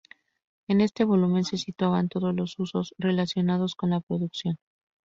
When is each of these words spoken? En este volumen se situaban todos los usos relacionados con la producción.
En 0.67 0.81
este 0.81 1.03
volumen 1.03 1.43
se 1.43 1.57
situaban 1.59 2.09
todos 2.09 2.33
los 2.33 2.57
usos 2.57 2.95
relacionados 2.97 3.75
con 3.75 3.91
la 3.91 3.99
producción. 4.01 4.57